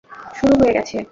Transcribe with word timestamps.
শুরু 0.37 0.53
হয়ে 0.59 0.73
গেছে। 0.73 0.97